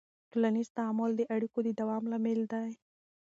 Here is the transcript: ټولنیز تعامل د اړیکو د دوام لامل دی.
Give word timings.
ټولنیز 0.31 0.67
تعامل 0.77 1.11
د 1.15 1.21
اړیکو 1.35 1.59
د 1.63 1.69
دوام 1.79 2.03
لامل 2.11 2.39
دی. 2.53 2.69